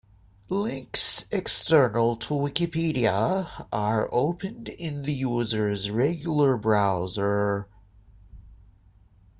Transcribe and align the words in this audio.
Links 0.49 1.25
external 1.29 2.15
to 2.15 2.33
Wikipedia 2.33 3.67
are 3.71 4.09
opened 4.11 4.67
in 4.67 5.03
the 5.03 5.13
user's 5.13 5.91
regular 5.91 6.57
browser. 6.57 7.67